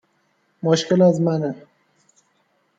[0.63, 1.55] مشکل از منه